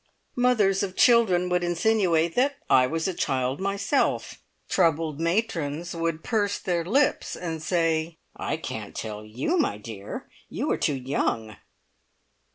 Mothers 0.35 0.81
of 0.81 0.95
children 0.95 1.47
would 1.49 1.63
insinuate 1.63 2.33
that 2.33 2.55
I 2.71 2.87
was 2.87 3.07
a 3.07 3.13
child 3.13 3.59
myself; 3.59 4.41
troubled 4.67 5.19
matrons 5.19 5.93
would 5.95 6.23
purse 6.23 6.57
their 6.57 6.83
lips, 6.83 7.35
and 7.35 7.61
say, 7.61 8.17
"I 8.35 8.57
can't 8.57 8.95
tell 8.95 9.23
you, 9.23 9.59
my 9.59 9.77
dear. 9.77 10.27
You 10.49 10.71
are 10.71 10.77
too 10.77 10.95
young." 10.95 11.55